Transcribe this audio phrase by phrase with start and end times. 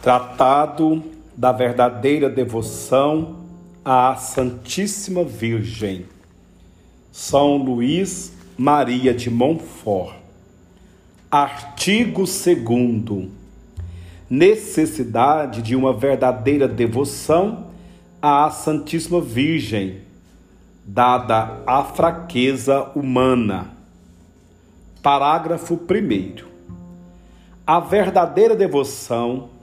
[0.00, 1.02] Tratado
[1.36, 3.38] da verdadeira devoção
[3.84, 6.06] à Santíssima Virgem.
[7.10, 10.14] São Luís Maria de Montfort.
[11.28, 13.28] Artigo 2
[14.30, 17.66] Necessidade de uma verdadeira devoção
[18.22, 20.02] à Santíssima Virgem,
[20.84, 23.74] dada a fraqueza humana.
[25.02, 26.44] Parágrafo 1.
[27.66, 29.57] A verdadeira devoção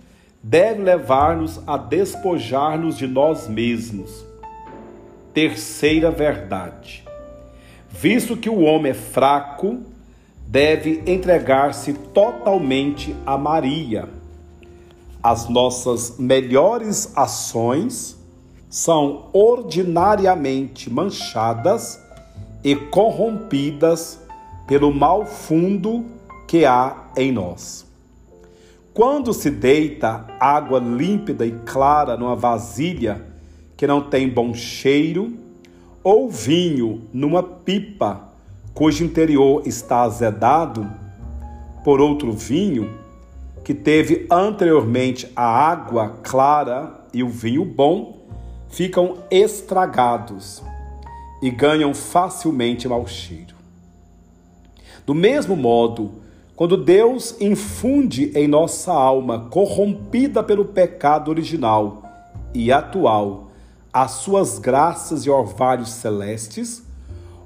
[0.47, 4.23] deve levar-nos a despojar-nos de nós mesmos.
[5.33, 7.03] Terceira verdade.
[7.89, 9.79] Visto que o homem é fraco,
[10.45, 14.07] deve entregar-se totalmente a Maria.
[15.23, 18.15] As nossas melhores ações
[18.69, 21.99] são ordinariamente manchadas
[22.63, 24.19] e corrompidas
[24.67, 26.05] pelo mal fundo
[26.47, 27.84] que há em nós.
[28.95, 33.25] Quando se deita água límpida e clara numa vasilha
[33.75, 35.37] que não tem bom cheiro,
[36.01, 38.29] ou vinho numa pipa
[38.73, 40.89] cujo interior está azedado
[41.83, 42.97] por outro vinho
[43.65, 48.25] que teve anteriormente a água clara e o vinho bom,
[48.69, 50.63] ficam estragados
[51.41, 53.55] e ganham facilmente mau cheiro.
[55.05, 56.23] Do mesmo modo,
[56.55, 62.03] quando Deus infunde em nossa alma, corrompida pelo pecado original
[62.53, 63.51] e atual,
[63.91, 66.81] as suas graças e orvalhos celestes,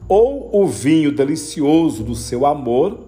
[0.08, 3.00] ou o vinho delicioso do seu amor,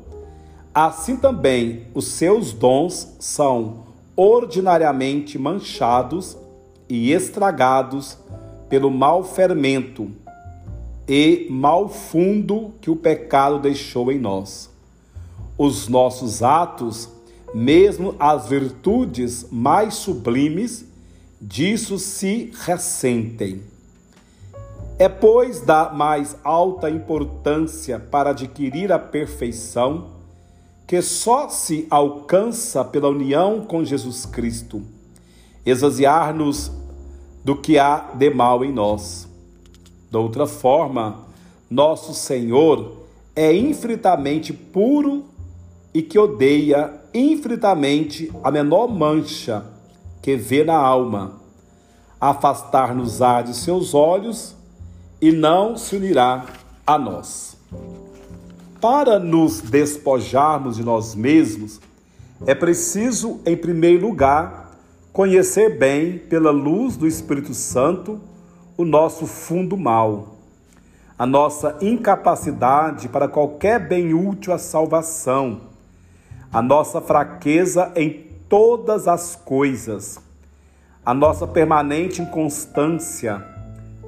[0.74, 3.84] assim também os seus dons são
[4.16, 6.36] ordinariamente manchados
[6.90, 8.18] e estragados
[8.70, 10.10] pelo mau fermento
[11.08, 14.71] e mau fundo que o pecado deixou em nós
[15.64, 17.08] os nossos atos,
[17.54, 20.84] mesmo as virtudes mais sublimes,
[21.40, 23.62] disso se ressentem.
[24.98, 30.08] É, pois, da mais alta importância para adquirir a perfeição,
[30.88, 34.82] que só se alcança pela união com Jesus Cristo,
[35.64, 36.72] esvaziar-nos
[37.46, 39.28] do que há de mal em nós.
[40.10, 41.20] De outra forma,
[41.70, 42.98] nosso Senhor
[43.36, 45.30] é infinitamente puro
[45.94, 49.66] e que odeia infinitamente a menor mancha
[50.22, 51.34] que vê na alma.
[52.20, 54.56] Afastar-nos-á de seus olhos
[55.20, 56.46] e não se unirá
[56.86, 57.58] a nós.
[58.80, 61.80] Para nos despojarmos de nós mesmos,
[62.46, 64.72] é preciso, em primeiro lugar,
[65.14, 68.20] conhecer bem, pela luz do Espírito Santo,
[68.78, 70.38] o nosso fundo mal,
[71.18, 75.71] a nossa incapacidade para qualquer bem útil à salvação
[76.54, 80.20] a nossa fraqueza em todas as coisas,
[81.06, 83.46] a nossa permanente inconstância,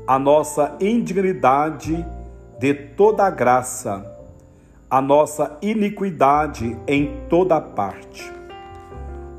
[0.05, 2.05] a nossa indignidade
[2.59, 4.05] de toda a graça,
[4.89, 8.29] a nossa iniquidade em toda parte.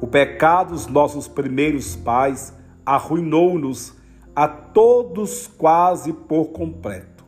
[0.01, 2.55] O pecado dos nossos primeiros pais
[2.87, 3.95] arruinou-nos
[4.35, 7.25] a todos quase por completo.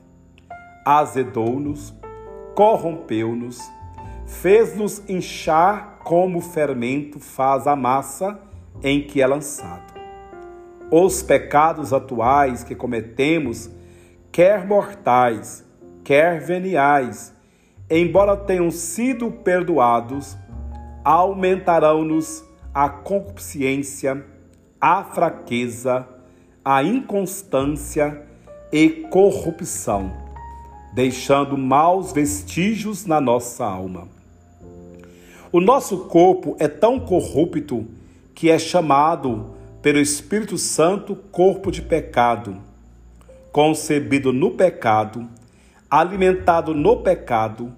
[0.85, 1.95] Azedou-nos,
[2.55, 3.76] corrompeu-nos,
[4.27, 8.39] fez-nos inchar como o fermento faz a massa
[8.83, 9.95] em que é lançado.
[10.91, 13.71] Os pecados atuais que cometemos,
[14.31, 15.65] quer mortais,
[16.05, 17.35] quer veniais,
[17.89, 20.37] embora tenham sido perdoados,
[21.05, 22.45] aumentarão-nos
[22.75, 24.25] a concupiscência,
[24.81, 26.07] a fraqueza,
[26.65, 28.23] a inconstância
[28.73, 30.13] e corrupção,
[30.93, 34.16] deixando maus vestígios na nossa alma.
[35.57, 37.87] O nosso corpo é tão corrupto
[38.35, 42.59] que é chamado pelo Espírito Santo corpo de pecado,
[43.53, 45.27] concebido no pecado,
[45.91, 47.73] alimentado no pecado,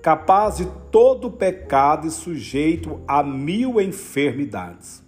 [0.00, 5.02] capaz de todo pecado e sujeito a mil enfermidades.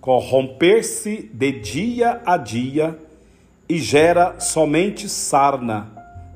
[0.00, 2.96] Corromper-se de dia a dia
[3.68, 5.90] e gera somente sarna,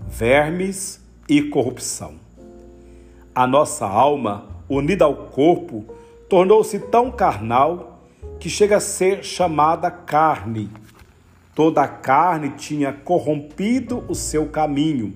[0.09, 2.17] vermes e corrupção.
[3.33, 5.85] A nossa alma unida ao corpo,
[6.29, 8.01] tornou-se tão carnal
[8.39, 10.69] que chega a ser chamada carne.
[11.55, 15.15] Toda a carne tinha corrompido o seu caminho.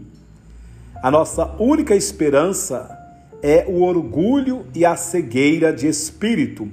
[1.03, 2.97] A nossa única esperança
[3.43, 6.69] é o orgulho e a cegueira de espírito,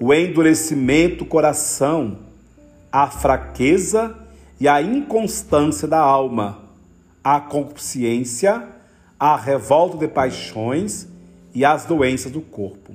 [0.00, 2.18] o endurecimento do coração,
[2.90, 4.16] a fraqueza
[4.60, 6.58] e a inconstância da alma,
[7.22, 8.68] a consciência,
[9.18, 11.08] a revolta de paixões
[11.54, 12.94] e as doenças do corpo.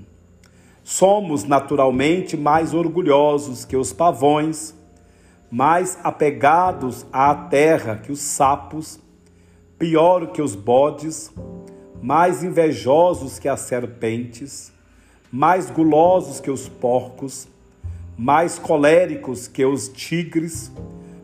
[0.83, 4.74] Somos naturalmente mais orgulhosos que os pavões,
[5.51, 9.00] mais apegados à terra que os sapos,
[9.77, 11.31] pior que os bodes,
[12.01, 14.71] mais invejosos que as serpentes,
[15.31, 17.48] mais gulosos que os porcos,
[18.18, 20.71] mais coléricos que os tigres,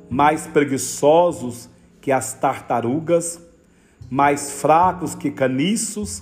[0.09, 1.69] mais preguiçosos
[2.01, 3.41] que as tartarugas,
[4.09, 6.21] mais fracos que caniços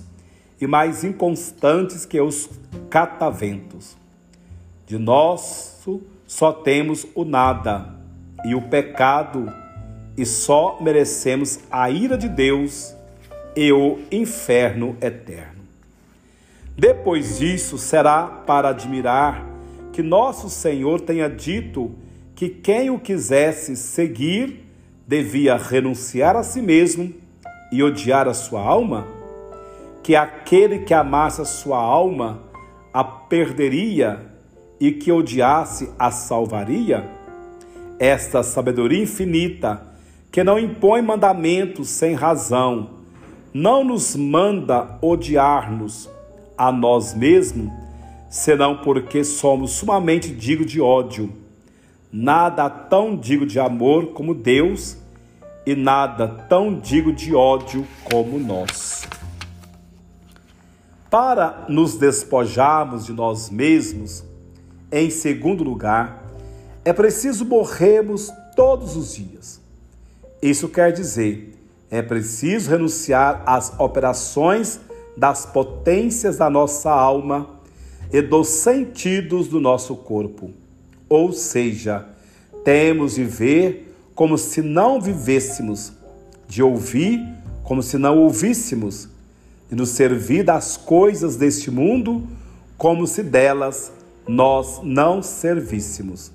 [0.62, 2.48] e mais inconstantes que os
[2.88, 3.96] cataventos.
[4.86, 7.92] De nosso só temos o nada
[8.44, 9.52] e o pecado,
[10.16, 12.94] e só merecemos a ira de Deus
[13.56, 15.62] e o inferno eterno.
[16.76, 19.44] Depois disso, será para admirar
[19.92, 21.90] que nosso Senhor tenha dito
[22.36, 24.64] que quem o quisesse seguir
[25.08, 27.12] devia renunciar a si mesmo
[27.72, 29.21] e odiar a sua alma?
[30.02, 32.40] Que aquele que amasse a sua alma
[32.92, 34.20] a perderia
[34.80, 37.08] e que odiasse a salvaria?
[37.98, 39.80] Esta sabedoria infinita,
[40.30, 42.90] que não impõe mandamentos sem razão,
[43.54, 46.10] não nos manda odiar-nos
[46.56, 47.70] a nós mesmos,
[48.28, 51.30] senão porque somos sumamente dignos de ódio.
[52.10, 54.96] Nada tão digo de amor como Deus,
[55.64, 59.01] e nada tão digo de ódio como nós.
[61.12, 64.24] Para nos despojarmos de nós mesmos,
[64.90, 66.24] em segundo lugar,
[66.86, 69.60] é preciso morrermos todos os dias.
[70.40, 71.54] Isso quer dizer,
[71.90, 74.80] é preciso renunciar às operações
[75.14, 77.60] das potências da nossa alma
[78.10, 80.50] e dos sentidos do nosso corpo.
[81.10, 82.06] Ou seja,
[82.64, 85.92] temos de ver como se não vivêssemos,
[86.48, 87.20] de ouvir
[87.62, 89.11] como se não ouvíssemos,
[89.72, 92.28] e nos servir das coisas deste mundo
[92.76, 93.90] como se delas
[94.28, 96.30] nós não servíssemos.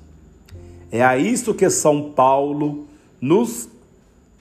[0.91, 2.87] É a isto que São Paulo
[3.21, 3.69] nos,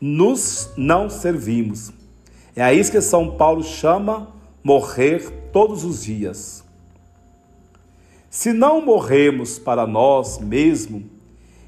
[0.00, 1.92] nos não servimos.
[2.56, 4.28] É a isso que São Paulo chama
[4.64, 6.64] morrer todos os dias.
[8.30, 11.02] Se não morremos para nós mesmos,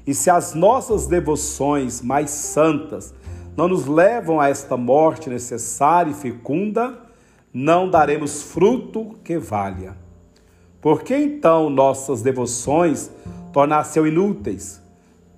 [0.07, 3.13] e se as nossas devoções mais santas
[3.55, 7.08] não nos levam a esta morte necessária e fecunda,
[7.53, 9.95] não daremos fruto que valha.
[10.81, 13.11] Por que então nossas devoções
[13.51, 14.81] tornar-se inúteis?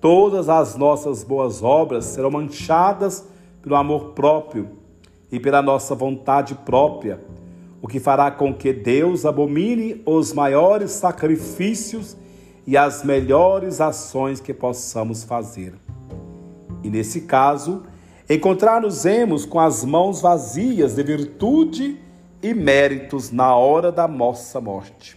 [0.00, 3.24] Todas as nossas boas obras serão manchadas
[3.62, 4.70] pelo amor próprio
[5.30, 7.20] e pela nossa vontade própria,
[7.80, 12.16] o que fará com que Deus abomine os maiores sacrifícios
[12.66, 15.74] e as melhores ações que possamos fazer.
[16.82, 17.82] E nesse caso,
[18.28, 22.01] encontrar-nos-emos com as mãos vazias de virtude
[22.42, 25.16] e méritos na hora da nossa morte.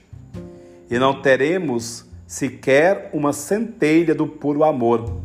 [0.89, 5.17] E não teremos sequer uma centelha do puro amor,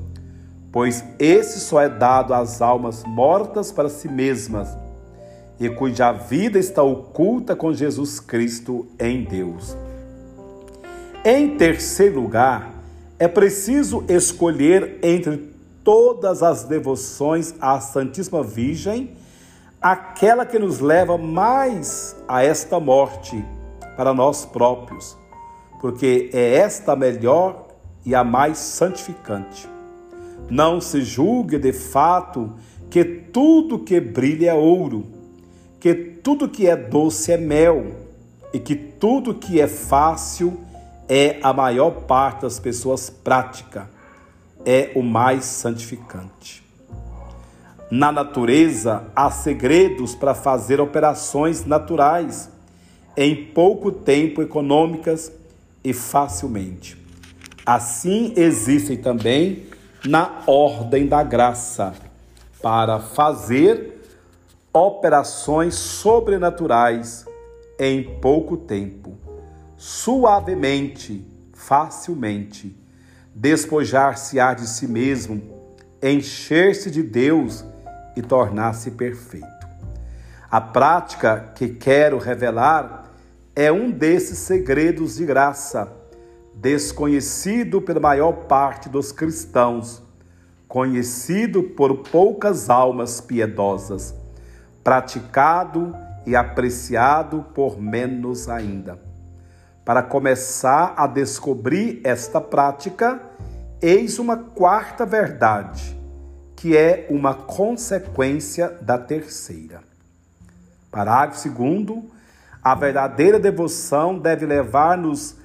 [0.73, 4.69] pois esse só é dado às almas mortas para si mesmas
[5.59, 9.77] e cuja vida está oculta com Jesus Cristo em Deus.
[11.23, 12.73] Em terceiro lugar,
[13.19, 15.51] é preciso escolher entre
[15.85, 19.11] todas as devoções à Santíssima Virgem
[19.81, 23.43] aquela que nos leva mais a esta morte
[23.97, 25.17] para nós próprios,
[25.81, 27.67] porque é esta a melhor
[28.05, 29.69] e a mais santificante.
[30.51, 32.53] Não se julgue de fato
[32.91, 35.07] que tudo que brilha é ouro,
[35.79, 37.95] que tudo que é doce é mel,
[38.53, 40.59] e que tudo que é fácil
[41.09, 43.89] é a maior parte das pessoas prática,
[44.67, 46.70] é o mais santificante.
[47.91, 52.49] Na natureza há segredos para fazer operações naturais
[53.17, 55.33] em pouco tempo econômicas
[55.83, 56.97] e facilmente.
[57.67, 59.67] Assim existem também
[60.07, 61.93] na ordem da graça
[62.63, 64.01] para fazer
[64.73, 67.27] operações sobrenaturais
[67.77, 69.19] em pouco tempo,
[69.77, 72.77] suavemente, facilmente,
[73.35, 75.43] despojar-se-á de si mesmo,
[76.01, 77.65] encher-se de Deus
[78.17, 79.69] e tornar-se perfeito.
[80.51, 83.11] A prática que quero revelar
[83.55, 85.93] é um desses segredos de graça,
[86.55, 90.03] desconhecido pela maior parte dos cristãos,
[90.67, 94.15] conhecido por poucas almas piedosas,
[94.83, 95.95] praticado
[96.27, 98.99] e apreciado por menos ainda.
[99.85, 103.21] Para começar a descobrir esta prática,
[103.81, 106.00] eis uma quarta verdade
[106.61, 109.81] que é uma consequência da terceira.
[110.91, 112.03] Parágrafo 2.
[112.63, 115.37] A verdadeira devoção deve levar-nos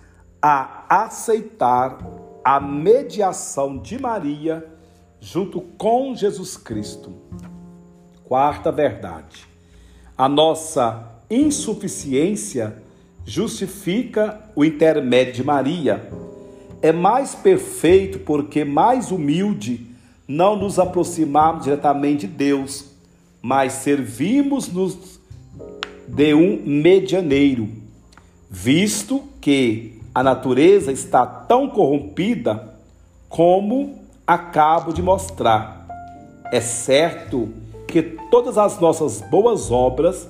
[0.41, 1.99] a aceitar
[2.43, 4.67] a mediação de Maria
[5.21, 7.13] junto com Jesus Cristo.
[8.25, 9.47] Quarta verdade.
[10.17, 12.75] A nossa insuficiência
[13.25, 16.09] justifica o intermédio de Maria.
[16.81, 19.94] É mais perfeito porque mais humilde
[20.27, 22.85] não nos aproximarmos diretamente de Deus,
[23.41, 25.19] mas servimos-nos
[26.07, 27.69] de um medianeiro,
[28.49, 32.75] visto que a natureza está tão corrompida
[33.29, 35.85] como acabo de mostrar.
[36.51, 37.49] É certo
[37.87, 40.29] que todas as nossas boas obras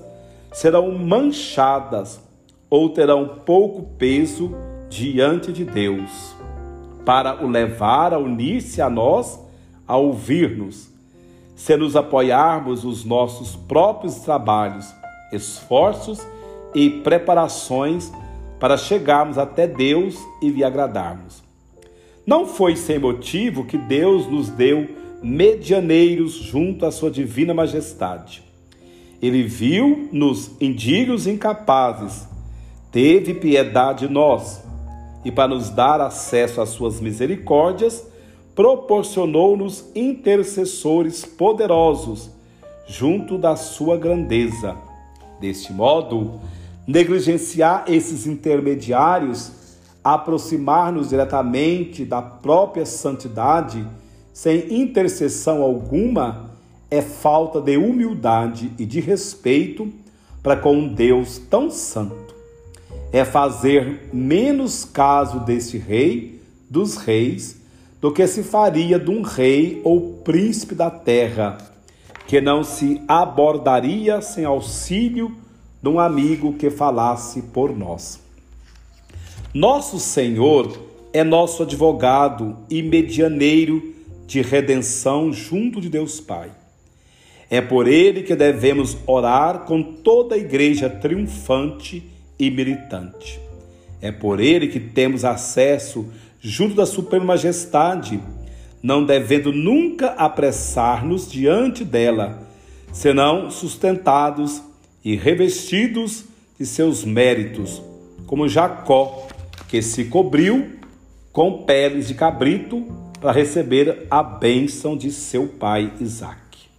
[0.51, 2.19] serão manchadas
[2.69, 4.51] ou terão pouco peso
[4.89, 6.35] diante de Deus,
[7.05, 9.39] para o levar a unir-se a nós,
[9.87, 10.89] a ouvir-nos,
[11.55, 14.93] se nos apoiarmos os nossos próprios trabalhos,
[15.31, 16.25] esforços
[16.73, 18.11] e preparações
[18.59, 21.43] para chegarmos até Deus e lhe agradarmos.
[22.25, 24.87] Não foi sem motivo que Deus nos deu
[25.21, 28.43] medianeiros junto à sua divina majestade.
[29.21, 32.27] Ele viu nos indignos e incapazes
[32.95, 34.63] teve piedade de nós
[35.25, 38.07] e, para nos dar acesso às suas misericórdias,
[38.55, 42.29] proporcionou-nos intercessores poderosos
[42.87, 44.75] junto da sua grandeza.
[45.39, 46.39] Deste modo,
[46.87, 49.51] negligenciar esses intermediários,
[50.03, 53.85] aproximar-nos diretamente da própria santidade,
[54.31, 56.51] sem intercessão alguma,
[56.89, 59.91] é falta de humildade e de respeito
[60.41, 62.25] para com um Deus tão santo
[63.15, 67.61] é fazer menos caso deste rei dos reis
[68.01, 71.57] do que se faria de um rei ou príncipe da terra,
[72.27, 75.35] que não se abordaria sem auxílio
[75.81, 78.19] de um amigo que falasse por nós.
[79.53, 80.77] Nosso Senhor
[81.13, 83.93] é nosso advogado e medianeiro
[84.27, 86.51] de redenção junto de Deus Pai.
[87.49, 92.03] É por ele que devemos orar com toda a igreja triunfante
[92.37, 93.39] e militante.
[94.01, 96.11] É por ele que temos acesso
[96.47, 98.21] junto da Suprema Majestade,
[98.81, 102.47] não devendo nunca apressar-nos diante dela,
[102.93, 104.61] senão sustentados
[105.03, 106.25] e revestidos
[106.59, 107.81] de seus méritos,
[108.27, 109.27] como Jacó,
[109.67, 110.69] que se cobriu
[111.33, 112.85] com peles de cabrito
[113.19, 116.69] para receber a bênção de seu pai Isaque.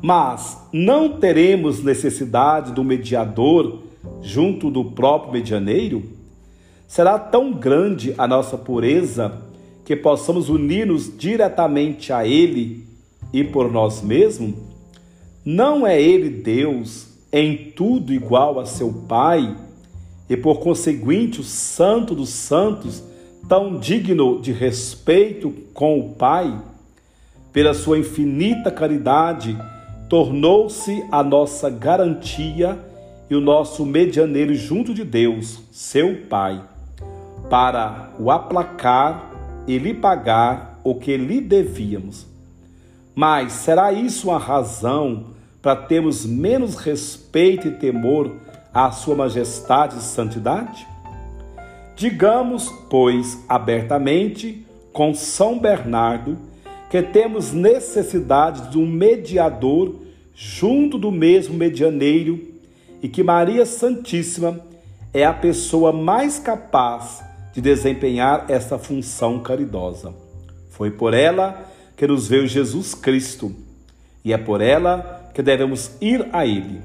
[0.00, 3.82] Mas não teremos necessidade do mediador
[4.22, 6.17] junto do próprio medianeiro?
[6.88, 9.42] Será tão grande a nossa pureza
[9.84, 12.86] que possamos unir-nos diretamente a Ele
[13.30, 14.54] e por nós mesmos?
[15.44, 19.54] Não é Ele Deus em tudo igual a seu Pai
[20.30, 23.04] e por conseguinte o Santo dos Santos,
[23.46, 26.58] tão digno de respeito com o Pai?
[27.52, 29.54] Pela sua infinita caridade,
[30.08, 32.82] tornou-se a nossa garantia
[33.28, 36.62] e o nosso medianeiro junto de Deus, seu Pai,
[37.48, 39.30] para o aplacar
[39.66, 42.26] e lhe pagar o que lhe devíamos.
[43.14, 45.26] Mas será isso uma razão
[45.60, 48.32] para termos menos respeito e temor
[48.72, 50.86] à Sua Majestade e Santidade?
[51.96, 56.38] Digamos, pois, abertamente, com São Bernardo,
[56.88, 59.96] que temos necessidade de um mediador
[60.34, 62.40] junto do mesmo medianeiro
[63.02, 64.60] e que Maria Santíssima
[65.12, 67.27] é a pessoa mais capaz
[67.58, 70.14] de desempenhar essa função caridosa.
[70.70, 73.52] Foi por ela que nos veio Jesus Cristo
[74.24, 76.80] e é por ela que devemos ir a Ele.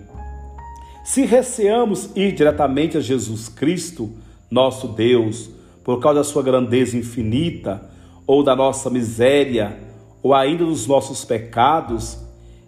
[1.05, 4.09] Se receamos ir diretamente a Jesus Cristo,
[4.49, 5.47] nosso Deus,
[5.83, 7.87] por causa da sua grandeza infinita,
[8.25, 9.77] ou da nossa miséria,
[10.23, 12.17] ou ainda dos nossos pecados,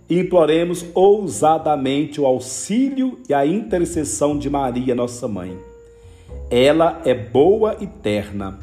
[0.07, 5.57] imploremos ousadamente o auxílio e a intercessão de Maria, nossa mãe.
[6.49, 8.59] Ela é boa e terna,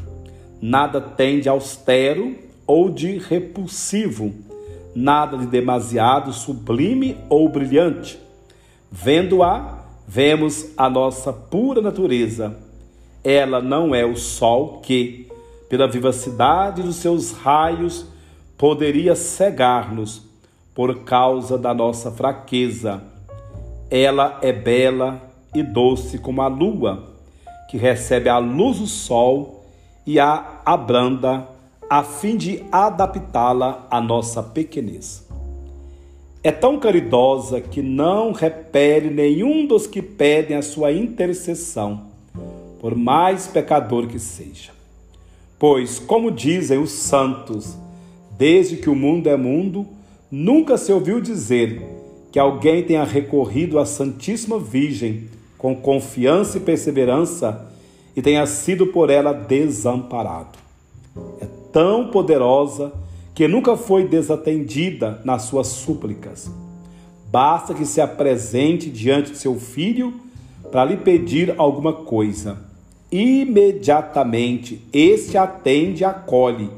[0.61, 4.33] nada tem de austero ou de repulsivo,
[4.95, 8.21] nada de demasiado sublime ou brilhante.
[8.91, 12.57] Vendo-a, vemos a nossa pura natureza.
[13.25, 15.29] Ela não é o sol que,
[15.69, 18.07] pela vivacidade dos seus raios,
[18.57, 20.23] poderia cegar-nos
[20.73, 23.03] por causa da nossa fraqueza.
[23.91, 25.21] Ela é bela
[25.55, 27.12] e doce como a lua,
[27.73, 29.65] que recebe a luz do sol
[30.07, 31.49] e a abranda,
[31.89, 35.27] a fim de adaptá-la à nossa pequenez.
[36.45, 42.09] É tão caridosa que não repele nenhum dos que pedem a sua intercessão,
[42.79, 44.73] por mais pecador que seja.
[45.59, 47.75] Pois, como dizem os santos,
[48.37, 49.87] desde que o mundo é mundo,
[50.31, 51.83] nunca se ouviu dizer
[52.31, 55.27] que alguém tenha recorrido à Santíssima Virgem
[55.63, 57.69] com confiança e perseverança
[58.17, 60.59] e tenha sido por ela desamparado.
[61.41, 62.93] É tão poderosa
[63.33, 66.51] que nunca foi desatendida nas suas súplicas.
[67.31, 70.13] Basta que se apresente diante de seu filho
[70.73, 72.59] para lhe pedir alguma coisa.
[73.11, 76.71] Imediatamente este atende e acolhe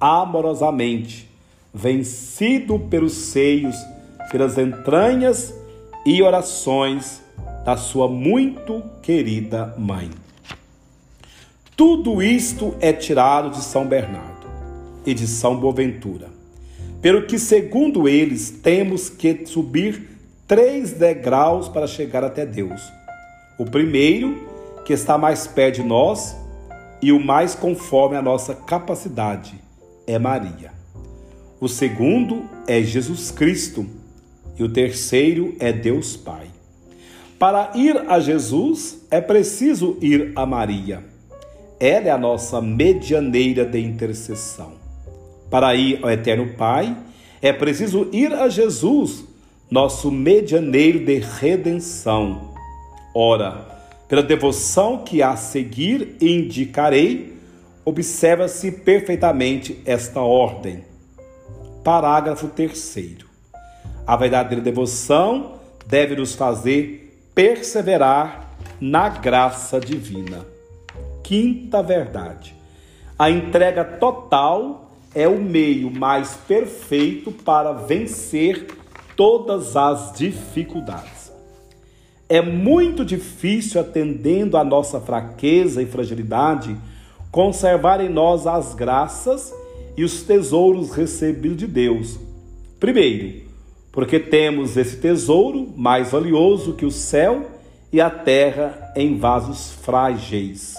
[0.00, 1.28] amorosamente,
[1.72, 3.76] vencido pelos seios,
[4.30, 5.54] pelas entranhas
[6.06, 7.20] e orações
[7.64, 10.10] da sua muito querida mãe.
[11.76, 14.46] Tudo isto é tirado de São Bernardo
[15.06, 16.28] e de São Boaventura.
[17.00, 20.10] Pelo que, segundo eles, temos que subir
[20.46, 22.82] três degraus para chegar até Deus.
[23.58, 24.48] O primeiro,
[24.84, 26.36] que está mais perto de nós,
[27.00, 29.54] e o mais conforme a nossa capacidade,
[30.06, 30.70] é Maria.
[31.60, 33.86] O segundo é Jesus Cristo.
[34.58, 36.51] E o terceiro é Deus Pai.
[37.42, 41.02] Para ir a Jesus, é preciso ir a Maria.
[41.80, 44.74] Ela é a nossa medianeira de intercessão.
[45.50, 46.96] Para ir ao Eterno Pai,
[47.42, 49.24] é preciso ir a Jesus,
[49.68, 52.54] nosso medianeiro de redenção.
[53.12, 53.66] Ora,
[54.06, 57.36] pela devoção que a seguir indicarei,
[57.84, 60.84] observa-se perfeitamente esta ordem.
[61.82, 63.18] Parágrafo 3.
[64.06, 65.54] A verdadeira devoção
[65.88, 67.01] deve nos fazer
[67.34, 70.44] perseverar na graça divina.
[71.22, 72.54] Quinta verdade.
[73.18, 78.66] A entrega total é o meio mais perfeito para vencer
[79.16, 81.32] todas as dificuldades.
[82.28, 86.76] É muito difícil, atendendo à nossa fraqueza e fragilidade,
[87.30, 89.52] conservar em nós as graças
[89.96, 92.18] e os tesouros recebidos de Deus.
[92.80, 93.51] Primeiro,
[93.92, 97.46] porque temos esse tesouro mais valioso que o céu
[97.92, 100.74] e a terra em vasos frágeis.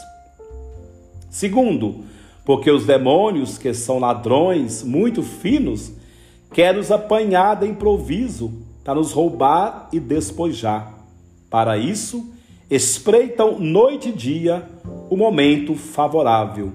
[1.30, 2.04] Segundo,
[2.44, 5.92] porque os demônios, que são ladrões muito finos,
[6.52, 8.52] querem nos apanhar de improviso
[8.84, 10.92] para nos roubar e despojar.
[11.52, 12.34] Para isso,
[12.70, 14.68] espreitam noite e dia
[15.10, 16.72] o momento favorável.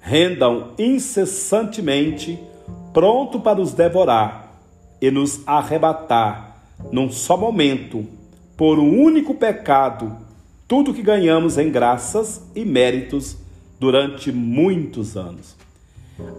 [0.00, 2.38] Rendam incessantemente,
[2.92, 4.45] pronto para nos devorar
[5.00, 6.56] e nos arrebatar,
[6.92, 8.06] num só momento,
[8.56, 10.16] por um único pecado,
[10.66, 13.36] tudo que ganhamos em graças e méritos
[13.78, 15.54] durante muitos anos.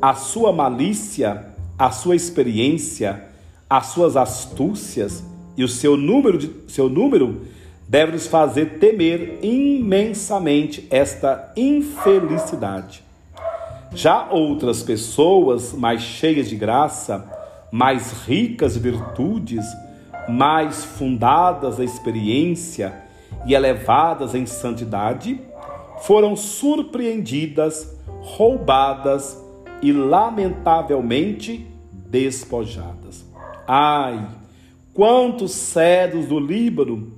[0.01, 3.27] A sua malícia, a sua experiência,
[3.69, 5.23] as suas astúcias
[5.55, 7.41] e o seu número, de, seu número
[7.87, 13.03] deve nos fazer temer imensamente esta infelicidade.
[13.93, 17.36] Já outras pessoas mais cheias de graça,
[17.71, 19.65] mais ricas de virtudes,
[20.27, 22.93] mais fundadas na experiência
[23.45, 25.39] e elevadas em santidade,
[25.99, 29.41] foram surpreendidas, roubadas
[29.81, 33.25] e lamentavelmente despojadas.
[33.67, 34.27] Ai,
[34.93, 37.13] quantos cedros do Líbano,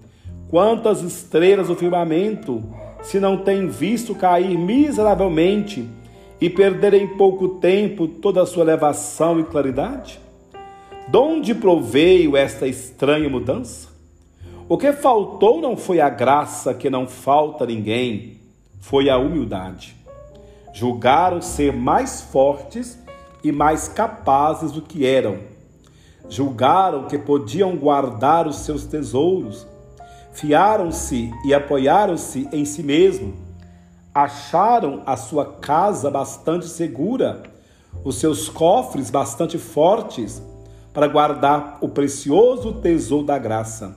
[0.49, 2.63] quantas estrelas do firmamento,
[3.01, 5.87] se não têm visto cair miseravelmente
[6.41, 10.19] e perder em pouco tempo toda a sua elevação e claridade?
[11.11, 13.87] Donde proveio esta estranha mudança?
[14.67, 18.39] O que faltou não foi a graça que não falta a ninguém,
[18.79, 19.95] foi a humildade.
[20.71, 22.99] Julgaram ser mais fortes
[23.43, 25.39] e mais capazes do que eram.
[26.29, 29.65] Julgaram que podiam guardar os seus tesouros.
[30.31, 33.33] Fiaram-se e apoiaram-se em si mesmo.
[34.13, 37.41] Acharam a sua casa bastante segura,
[38.05, 40.39] os seus cofres bastante fortes
[40.93, 43.95] para guardar o precioso tesouro da graça.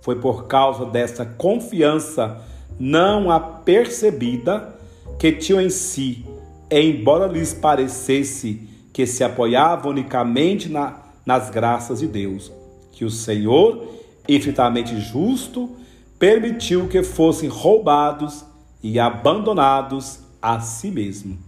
[0.00, 2.40] Foi por causa dessa confiança
[2.78, 4.74] não apercebida
[5.18, 6.24] que tinham em si,
[6.70, 12.52] embora lhes parecesse que se apoiavam unicamente na, nas graças de Deus,
[12.92, 13.88] que o Senhor,
[14.28, 15.70] infinitamente justo,
[16.18, 18.44] permitiu que fossem roubados
[18.82, 21.38] e abandonados a si mesmo.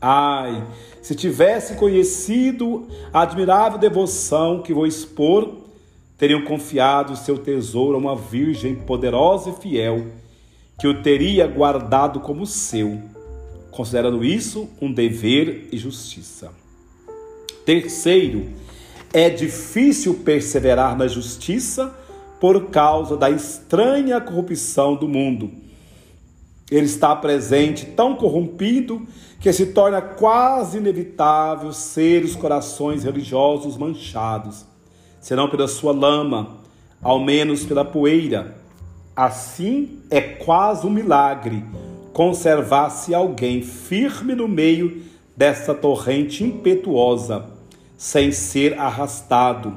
[0.00, 0.66] Ai,
[1.02, 5.56] se tivesse conhecido a admirável devoção que vou expor,
[6.16, 10.06] teriam confiado seu tesouro a uma virgem poderosa e fiel
[10.78, 12.98] que o teria guardado como seu,
[13.70, 16.50] considerando isso um dever e justiça.
[17.66, 18.48] Terceiro,
[19.12, 21.92] É difícil perseverar na justiça
[22.38, 25.50] por causa da estranha corrupção do mundo.
[26.70, 29.02] Ele está presente tão corrompido
[29.40, 34.66] que se torna quase inevitável ser os corações religiosos manchados,
[35.20, 36.58] senão pela sua lama,
[37.02, 38.56] ao menos pela poeira.
[39.16, 41.64] Assim é quase um milagre
[42.12, 45.02] conservar-se alguém firme no meio
[45.36, 47.46] dessa torrente impetuosa,
[47.96, 49.76] sem ser arrastado,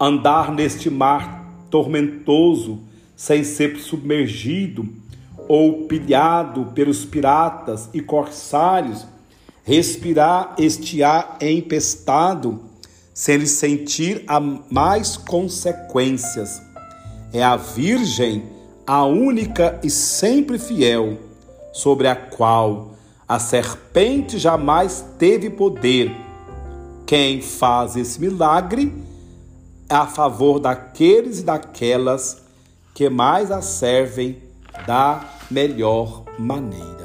[0.00, 2.80] andar neste mar tormentoso,
[3.14, 4.88] sem ser submergido
[5.48, 9.06] ou pilhado pelos piratas e corsários,
[9.64, 12.60] respirar este ar empestado,
[13.14, 16.62] sem lhe sentir a mais consequências.
[17.32, 21.18] É a Virgem a única e sempre fiel,
[21.74, 22.92] sobre a qual
[23.28, 26.10] a serpente jamais teve poder.
[27.06, 28.94] Quem faz esse milagre
[29.88, 32.42] é a favor daqueles e daquelas
[32.94, 34.47] que mais a servem
[34.86, 36.97] da melhor maneira.